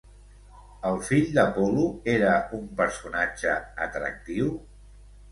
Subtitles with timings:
[0.91, 3.53] El fill d'Apol·lo era un personatge
[3.87, 4.49] atractiu?